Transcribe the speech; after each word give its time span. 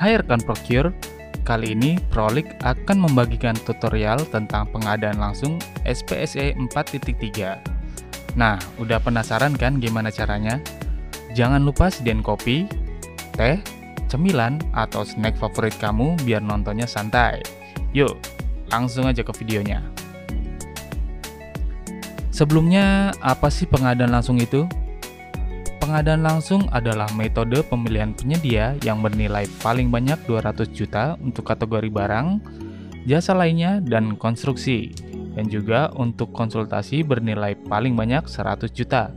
Hai 0.00 0.16
rekan 0.16 0.40
Procure, 0.40 0.96
kali 1.44 1.76
ini 1.76 2.00
Prolik 2.08 2.48
akan 2.64 3.04
membagikan 3.04 3.52
tutorial 3.52 4.16
tentang 4.32 4.64
pengadaan 4.72 5.20
langsung 5.20 5.60
SPSE 5.84 6.56
4.3. 6.56 7.60
Nah, 8.32 8.56
udah 8.80 8.96
penasaran 8.96 9.52
kan 9.60 9.76
gimana 9.76 10.08
caranya? 10.08 10.56
Jangan 11.36 11.60
lupa 11.60 11.92
sediain 11.92 12.24
kopi, 12.24 12.64
teh, 13.36 13.60
cemilan, 14.08 14.56
atau 14.72 15.04
snack 15.04 15.36
favorit 15.36 15.76
kamu 15.76 16.16
biar 16.24 16.40
nontonnya 16.40 16.88
santai. 16.88 17.44
Yuk, 17.92 18.16
langsung 18.72 19.04
aja 19.04 19.20
ke 19.20 19.36
videonya. 19.36 19.84
Sebelumnya, 22.32 23.12
apa 23.20 23.52
sih 23.52 23.68
pengadaan 23.68 24.16
langsung 24.16 24.40
itu? 24.40 24.64
Pengadaan 25.90 26.22
langsung 26.22 26.70
adalah 26.70 27.10
metode 27.18 27.66
pemilihan 27.66 28.14
penyedia 28.14 28.78
yang 28.86 29.02
bernilai 29.02 29.50
paling 29.58 29.90
banyak 29.90 30.22
200 30.22 30.70
juta 30.70 31.18
untuk 31.18 31.42
kategori 31.42 31.90
barang, 31.90 32.38
jasa 33.10 33.34
lainnya, 33.34 33.82
dan 33.82 34.14
konstruksi, 34.14 34.94
dan 35.34 35.50
juga 35.50 35.90
untuk 35.98 36.30
konsultasi 36.30 37.02
bernilai 37.02 37.58
paling 37.66 37.98
banyak 37.98 38.22
100 38.22 38.70
juta. 38.70 39.10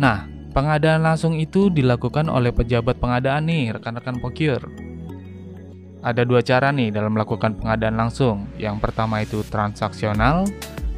Nah, 0.00 0.24
pengadaan 0.56 1.04
langsung 1.04 1.36
itu 1.36 1.68
dilakukan 1.68 2.32
oleh 2.32 2.48
pejabat 2.48 2.96
pengadaan 2.96 3.44
nih, 3.44 3.76
rekan-rekan 3.76 4.24
pokir. 4.24 4.64
Ada 6.00 6.24
dua 6.24 6.40
cara 6.40 6.72
nih 6.72 6.88
dalam 6.88 7.20
melakukan 7.20 7.52
pengadaan 7.60 8.00
langsung. 8.00 8.48
Yang 8.56 8.80
pertama 8.80 9.20
itu 9.20 9.44
transaksional, 9.52 10.48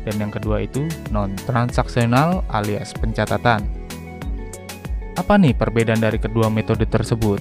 dan 0.06 0.14
yang 0.22 0.30
kedua 0.30 0.62
itu 0.62 0.86
non-transaksional 1.10 2.46
alias 2.46 2.94
pencatatan. 2.94 3.75
Apa 5.16 5.40
nih 5.40 5.56
perbedaan 5.56 6.04
dari 6.04 6.20
kedua 6.20 6.52
metode 6.52 6.84
tersebut? 6.84 7.40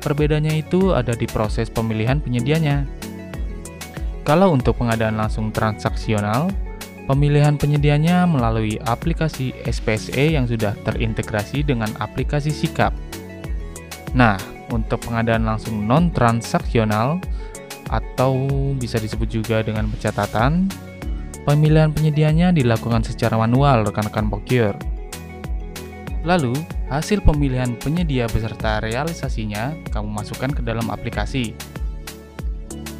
Perbedaannya 0.00 0.54
itu 0.62 0.94
ada 0.94 1.18
di 1.18 1.26
proses 1.26 1.66
pemilihan 1.66 2.22
penyedianya. 2.22 2.86
Kalau 4.22 4.54
untuk 4.54 4.78
pengadaan 4.78 5.18
langsung 5.18 5.50
transaksional, 5.50 6.46
pemilihan 7.10 7.58
penyedianya 7.58 8.22
melalui 8.22 8.78
aplikasi 8.86 9.50
SPSE 9.66 10.38
yang 10.38 10.46
sudah 10.46 10.78
terintegrasi 10.86 11.66
dengan 11.66 11.90
aplikasi 11.98 12.54
Sikap. 12.54 12.94
Nah, 14.14 14.38
untuk 14.70 15.02
pengadaan 15.02 15.42
langsung 15.42 15.90
non-transaksional 15.90 17.18
atau 17.90 18.46
bisa 18.78 19.02
disebut 19.02 19.26
juga 19.26 19.66
dengan 19.66 19.90
pencatatan, 19.90 20.70
pemilihan 21.42 21.90
penyedianya 21.90 22.54
dilakukan 22.54 23.02
secara 23.02 23.34
manual 23.34 23.82
rekan-rekan 23.82 24.30
pokir. 24.30 24.78
Lalu, 26.20 26.52
hasil 26.92 27.24
pemilihan 27.24 27.72
penyedia 27.80 28.28
beserta 28.28 28.82
realisasinya 28.84 29.72
kamu 29.88 30.08
masukkan 30.20 30.52
ke 30.52 30.60
dalam 30.60 30.92
aplikasi. 30.92 31.56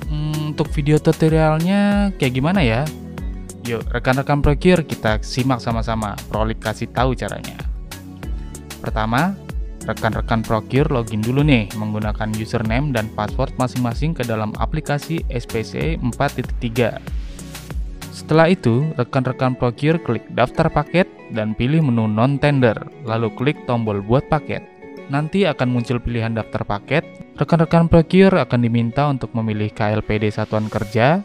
Hmm, 0.08 0.56
untuk 0.56 0.72
video 0.72 0.96
tutorialnya 0.96 2.10
kayak 2.16 2.32
gimana 2.32 2.64
ya? 2.64 2.82
Yuk, 3.68 3.84
rekan-rekan 3.92 4.40
prokir 4.40 4.88
kita 4.88 5.20
simak 5.20 5.60
sama-sama. 5.60 6.16
Prolik 6.32 6.64
kasih 6.64 6.88
tahu 6.88 7.12
caranya. 7.12 7.60
Pertama, 8.80 9.36
rekan-rekan 9.84 10.40
prokir 10.40 10.88
login 10.88 11.20
dulu 11.20 11.44
nih 11.44 11.68
menggunakan 11.76 12.32
username 12.32 12.96
dan 12.96 13.12
password 13.12 13.52
masing-masing 13.60 14.16
ke 14.16 14.24
dalam 14.24 14.56
aplikasi 14.56 15.20
SPC 15.28 16.00
4.3. 16.00 17.29
Setelah 18.20 18.52
itu, 18.52 18.84
rekan-rekan 19.00 19.56
procure 19.56 19.96
klik 19.96 20.28
daftar 20.36 20.68
paket 20.68 21.08
dan 21.32 21.56
pilih 21.56 21.80
menu 21.80 22.04
non-tender, 22.04 22.76
lalu 23.08 23.32
klik 23.32 23.64
tombol 23.64 24.04
buat 24.04 24.28
paket. 24.28 24.60
Nanti 25.08 25.48
akan 25.48 25.72
muncul 25.72 26.04
pilihan 26.04 26.36
daftar 26.36 26.68
paket. 26.68 27.02
Rekan-rekan 27.40 27.88
procure 27.88 28.36
akan 28.36 28.60
diminta 28.60 29.08
untuk 29.08 29.32
memilih 29.32 29.72
KLPD 29.72 30.28
satuan 30.36 30.68
kerja, 30.68 31.24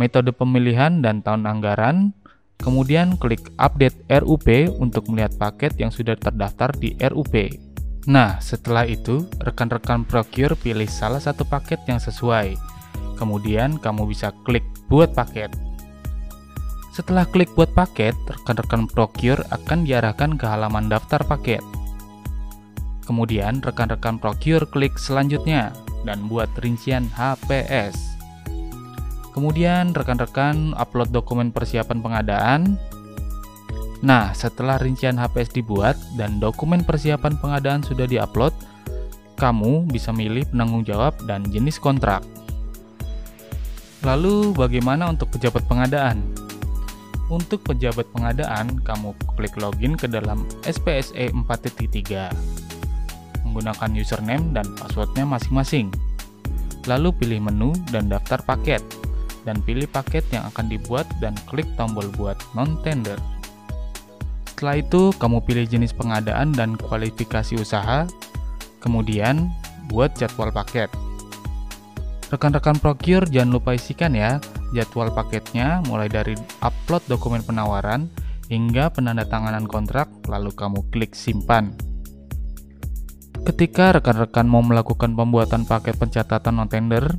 metode 0.00 0.32
pemilihan 0.32 1.04
dan 1.04 1.20
tahun 1.20 1.44
anggaran, 1.44 2.16
kemudian 2.56 3.20
klik 3.20 3.52
update 3.60 4.00
RUP 4.08 4.72
untuk 4.80 5.12
melihat 5.12 5.36
paket 5.36 5.76
yang 5.76 5.92
sudah 5.92 6.16
terdaftar 6.16 6.72
di 6.80 6.96
RUP. 6.96 7.60
Nah, 8.08 8.40
setelah 8.40 8.88
itu, 8.88 9.28
rekan-rekan 9.36 10.08
procure 10.08 10.56
pilih 10.56 10.88
salah 10.88 11.20
satu 11.20 11.44
paket 11.44 11.84
yang 11.84 12.00
sesuai. 12.00 12.56
Kemudian, 13.20 13.76
kamu 13.78 14.08
bisa 14.08 14.32
klik 14.42 14.64
buat 14.88 15.12
paket. 15.12 15.52
Setelah 16.92 17.24
klik 17.24 17.48
buat 17.56 17.72
paket, 17.72 18.12
rekan-rekan 18.28 18.84
procure 18.84 19.40
akan 19.48 19.88
diarahkan 19.88 20.36
ke 20.36 20.44
halaman 20.44 20.92
daftar 20.92 21.24
paket. 21.24 21.64
Kemudian, 23.08 23.64
rekan-rekan 23.64 24.20
procure 24.20 24.68
klik 24.68 25.00
selanjutnya 25.00 25.72
dan 26.04 26.28
buat 26.28 26.52
rincian 26.60 27.08
HPS. 27.16 27.96
Kemudian, 29.32 29.96
rekan-rekan 29.96 30.76
upload 30.76 31.08
dokumen 31.16 31.48
persiapan 31.48 32.04
pengadaan. 32.04 32.76
Nah, 34.04 34.36
setelah 34.36 34.76
rincian 34.76 35.16
HPS 35.16 35.56
dibuat 35.56 35.96
dan 36.20 36.44
dokumen 36.44 36.84
persiapan 36.84 37.40
pengadaan 37.40 37.80
sudah 37.80 38.04
diupload, 38.04 38.52
kamu 39.40 39.88
bisa 39.88 40.12
milih 40.12 40.44
penanggung 40.52 40.84
jawab 40.84 41.16
dan 41.24 41.40
jenis 41.48 41.80
kontrak. 41.80 42.20
Lalu, 44.04 44.52
bagaimana 44.52 45.08
untuk 45.08 45.32
pejabat 45.32 45.64
pengadaan? 45.64 46.20
Untuk 47.32 47.64
pejabat 47.64 48.04
pengadaan, 48.12 48.76
kamu 48.84 49.16
klik 49.40 49.56
login 49.56 49.96
ke 49.96 50.04
dalam 50.04 50.44
SPSE 50.68 51.32
4.3 51.32 52.28
menggunakan 53.48 53.90
username 53.96 54.52
dan 54.52 54.68
passwordnya 54.76 55.24
masing-masing. 55.24 55.88
Lalu 56.84 57.08
pilih 57.16 57.40
menu 57.48 57.72
dan 57.88 58.12
daftar 58.12 58.44
paket, 58.44 58.84
dan 59.48 59.64
pilih 59.64 59.88
paket 59.88 60.28
yang 60.28 60.44
akan 60.52 60.68
dibuat 60.68 61.08
dan 61.24 61.32
klik 61.48 61.64
tombol 61.80 62.04
buat 62.20 62.36
non-tender. 62.52 63.16
Setelah 64.52 64.84
itu, 64.84 65.16
kamu 65.16 65.40
pilih 65.48 65.64
jenis 65.64 65.96
pengadaan 65.96 66.52
dan 66.52 66.76
kualifikasi 66.76 67.56
usaha, 67.56 68.04
kemudian 68.84 69.48
buat 69.88 70.12
jadwal 70.20 70.52
paket. 70.52 70.92
Rekan-rekan 72.28 72.76
procure 72.76 73.24
jangan 73.24 73.56
lupa 73.56 73.72
isikan 73.72 74.12
ya, 74.12 74.36
jadwal 74.72 75.12
paketnya 75.12 75.84
mulai 75.86 76.08
dari 76.08 76.34
upload 76.64 77.04
dokumen 77.06 77.44
penawaran 77.44 78.08
hingga 78.48 78.92
penandatanganan 78.92 79.64
kontrak 79.64 80.08
lalu 80.28 80.52
kamu 80.52 80.80
klik 80.92 81.16
simpan. 81.16 81.72
Ketika 83.42 83.96
rekan-rekan 83.98 84.46
mau 84.46 84.62
melakukan 84.62 85.18
pembuatan 85.18 85.66
paket 85.66 85.98
pencatatan 85.98 86.62
non-tender, 86.62 87.10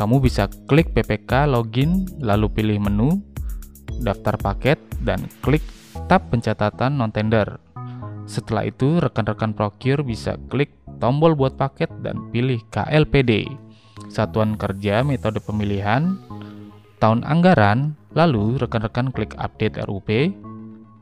kamu 0.00 0.22
bisa 0.22 0.48
klik 0.64 0.96
PPK 0.96 1.44
login 1.44 2.08
lalu 2.22 2.48
pilih 2.48 2.78
menu, 2.80 3.20
daftar 4.00 4.40
paket, 4.40 4.80
dan 5.04 5.28
klik 5.44 5.60
tab 6.08 6.24
pencatatan 6.32 6.96
non-tender. 6.96 7.60
Setelah 8.24 8.64
itu, 8.64 8.96
rekan-rekan 8.96 9.52
procure 9.52 10.00
bisa 10.00 10.40
klik 10.48 10.72
tombol 11.02 11.36
buat 11.36 11.60
paket 11.60 11.92
dan 12.00 12.32
pilih 12.32 12.64
KLPD, 12.72 13.44
satuan 14.08 14.56
kerja 14.56 15.04
metode 15.04 15.42
pemilihan, 15.44 16.16
tahun 16.98 17.22
anggaran, 17.24 17.94
lalu 18.12 18.58
rekan-rekan 18.58 19.14
klik 19.14 19.34
update 19.38 19.78
RUP, 19.86 20.34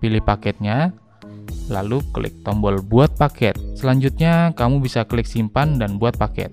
pilih 0.00 0.22
paketnya, 0.22 0.92
lalu 1.72 2.04
klik 2.14 2.32
tombol 2.46 2.78
buat 2.84 3.10
paket. 3.18 3.58
Selanjutnya, 3.74 4.54
kamu 4.54 4.84
bisa 4.84 5.02
klik 5.08 5.26
simpan 5.26 5.80
dan 5.80 5.98
buat 5.98 6.14
paket. 6.14 6.52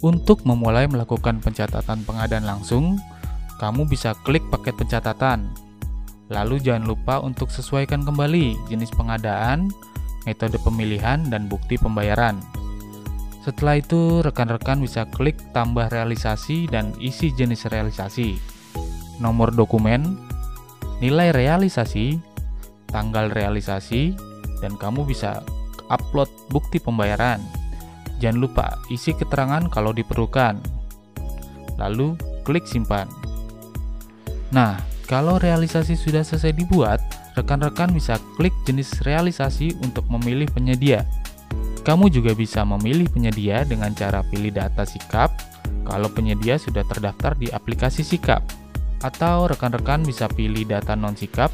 Untuk 0.00 0.48
memulai 0.48 0.88
melakukan 0.88 1.44
pencatatan 1.44 2.02
pengadaan 2.08 2.48
langsung, 2.48 2.96
kamu 3.60 3.84
bisa 3.84 4.16
klik 4.24 4.42
paket 4.48 4.72
pencatatan. 4.80 5.52
Lalu 6.32 6.62
jangan 6.64 6.88
lupa 6.88 7.20
untuk 7.20 7.52
sesuaikan 7.52 8.06
kembali 8.08 8.56
jenis 8.72 8.88
pengadaan, 8.96 9.68
metode 10.24 10.56
pemilihan, 10.64 11.20
dan 11.28 11.50
bukti 11.50 11.76
pembayaran. 11.76 12.40
Setelah 13.40 13.80
itu, 13.80 14.20
rekan-rekan 14.20 14.84
bisa 14.84 15.08
klik 15.08 15.40
tambah 15.56 15.88
realisasi 15.88 16.68
dan 16.68 16.92
isi 17.00 17.32
jenis 17.32 17.72
realisasi, 17.72 18.36
nomor 19.16 19.48
dokumen, 19.56 20.20
nilai 21.00 21.32
realisasi, 21.32 22.20
tanggal 22.92 23.32
realisasi, 23.32 24.12
dan 24.60 24.76
kamu 24.76 25.08
bisa 25.08 25.40
upload 25.88 26.28
bukti 26.52 26.76
pembayaran. 26.76 27.40
Jangan 28.20 28.38
lupa 28.44 28.66
isi 28.92 29.16
keterangan 29.16 29.72
kalau 29.72 29.96
diperlukan. 29.96 30.60
Lalu, 31.80 32.20
klik 32.44 32.68
simpan. 32.68 33.08
Nah, 34.52 34.76
kalau 35.08 35.40
realisasi 35.40 35.96
sudah 35.96 36.20
selesai 36.20 36.52
dibuat, 36.52 37.00
rekan-rekan 37.40 37.88
bisa 37.96 38.20
klik 38.36 38.52
jenis 38.68 39.00
realisasi 39.08 39.72
untuk 39.80 40.04
memilih 40.12 40.46
penyedia. 40.52 41.08
Kamu 41.80 42.12
juga 42.12 42.36
bisa 42.36 42.60
memilih 42.62 43.08
penyedia 43.08 43.64
dengan 43.64 43.96
cara 43.96 44.20
pilih 44.20 44.52
data 44.52 44.84
sikap 44.84 45.32
kalau 45.88 46.12
penyedia 46.12 46.60
sudah 46.60 46.84
terdaftar 46.84 47.32
di 47.34 47.48
aplikasi 47.48 48.04
sikap. 48.04 48.44
Atau 49.00 49.48
rekan-rekan 49.48 50.04
bisa 50.04 50.28
pilih 50.28 50.68
data 50.68 50.92
non-sikap 50.92 51.48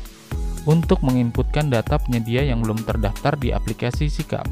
untuk 0.67 0.99
menginputkan 1.07 1.71
data 1.71 1.97
penyedia 1.97 2.43
yang 2.43 2.59
belum 2.61 2.83
terdaftar 2.83 3.39
di 3.39 3.55
aplikasi 3.55 4.11
sikap. 4.11 4.45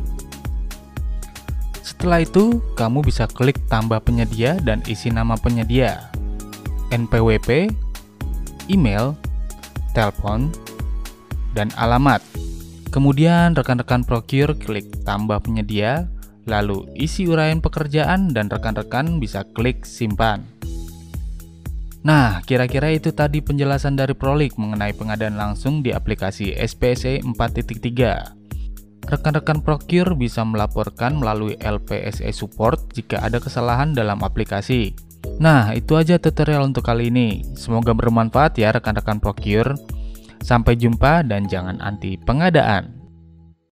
Setelah 1.82 2.22
itu, 2.22 2.62
kamu 2.78 3.02
bisa 3.02 3.26
klik 3.26 3.58
tambah 3.66 3.98
penyedia 4.00 4.56
dan 4.62 4.80
isi 4.86 5.10
nama 5.10 5.34
penyedia, 5.34 6.08
NPWP, 6.94 7.74
email, 8.70 9.18
telepon, 9.92 10.48
dan 11.52 11.68
alamat. 11.74 12.22
Kemudian 12.94 13.58
rekan-rekan 13.58 14.06
Procure 14.06 14.54
klik 14.54 14.86
tambah 15.02 15.42
penyedia, 15.42 16.06
lalu 16.46 16.86
isi 16.94 17.26
uraian 17.26 17.58
pekerjaan 17.58 18.30
dan 18.30 18.46
rekan-rekan 18.46 19.18
bisa 19.18 19.42
klik 19.50 19.82
simpan. 19.82 20.46
Nah, 22.06 22.38
kira-kira 22.46 22.94
itu 22.94 23.10
tadi 23.10 23.42
penjelasan 23.42 23.98
dari 23.98 24.14
Prolik 24.14 24.54
mengenai 24.54 24.94
pengadaan 24.94 25.34
langsung 25.34 25.82
di 25.82 25.90
aplikasi 25.90 26.54
SPSE 26.54 27.18
4.3. 27.26 29.10
Rekan-rekan 29.10 29.66
Procure 29.66 30.14
bisa 30.14 30.46
melaporkan 30.46 31.18
melalui 31.18 31.58
LPSE 31.58 32.30
Support 32.30 32.94
jika 32.94 33.26
ada 33.26 33.42
kesalahan 33.42 33.90
dalam 33.90 34.22
aplikasi. 34.22 34.94
Nah, 35.42 35.74
itu 35.74 35.98
aja 35.98 36.20
tutorial 36.22 36.62
untuk 36.62 36.86
kali 36.86 37.10
ini. 37.10 37.42
Semoga 37.58 37.90
bermanfaat 37.90 38.54
ya 38.54 38.70
rekan-rekan 38.70 39.18
Procure. 39.18 39.74
Sampai 40.44 40.76
jumpa 40.76 41.24
dan 41.24 41.48
jangan 41.48 41.80
anti 41.80 42.20
pengadaan. 42.20 43.03